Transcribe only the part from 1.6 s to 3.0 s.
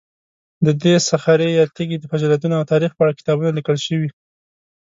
تیږې د فضیلتونو او تاریخ